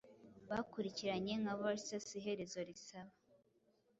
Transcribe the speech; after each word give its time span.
Bakurikiranye 0.49 1.33
nka 1.41 1.53
vassalsIherezo 1.61 2.59
risaba 2.69 3.13